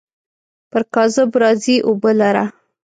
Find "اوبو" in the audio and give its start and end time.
1.87-2.11